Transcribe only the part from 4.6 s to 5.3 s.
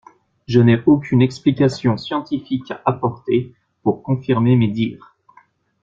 dires.